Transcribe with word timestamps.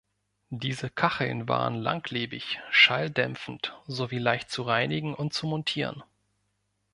Diese 0.49 0.89
Kacheln 0.89 1.47
waren 1.47 1.75
langlebig, 1.75 2.59
schalldämpfend 2.71 3.77
sowie 3.85 4.17
leicht 4.17 4.49
zu 4.49 4.63
reinigen 4.63 5.13
und 5.13 5.31
zu 5.31 5.45
montieren. 5.45 6.01